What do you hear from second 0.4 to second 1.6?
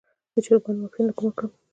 چرګانو واکسین له کومه کړم؟